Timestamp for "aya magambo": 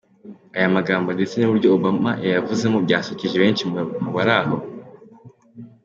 0.55-1.09